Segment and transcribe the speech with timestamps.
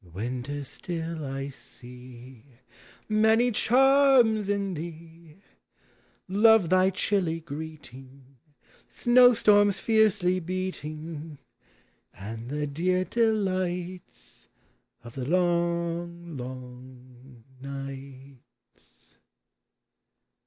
[0.03, 2.41] Winter, still I see
[3.07, 5.43] Many charms in thee,—
[6.27, 8.37] Love tln r chilly greeting,
[8.87, 11.37] Snow storms fiercely beating,
[12.15, 14.47] And the dear delights
[15.03, 19.19] Of the long, long nights.